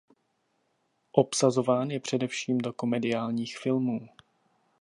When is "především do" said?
1.99-2.73